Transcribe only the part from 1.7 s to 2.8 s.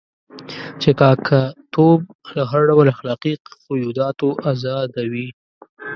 توب له هر